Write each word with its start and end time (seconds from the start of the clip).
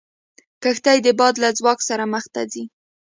کښتۍ 0.63 0.97
د 1.05 1.07
باد 1.19 1.35
له 1.43 1.49
ځواک 1.59 1.79
سره 1.89 2.03
مخ 2.13 2.25
ته 2.33 2.41
ځي. 2.51 2.63